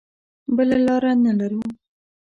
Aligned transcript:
بله 0.55 0.77
لاره 0.85 1.11
نه 1.23 1.31
لرو. 1.39 1.61